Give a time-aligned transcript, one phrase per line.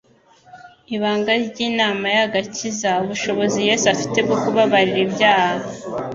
[0.95, 5.65] ibanga ry'inama y'agakiza, ubushobozi Yesu afite bwo kubabarira ibyaha;